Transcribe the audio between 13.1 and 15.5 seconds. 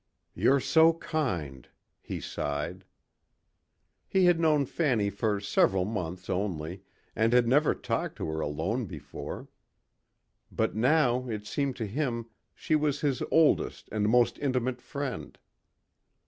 oldest and most intimate friend.